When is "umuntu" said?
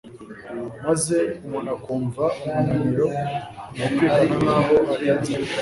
1.45-1.69